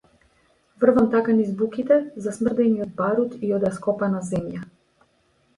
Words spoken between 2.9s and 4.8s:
барут и од раскопана земја.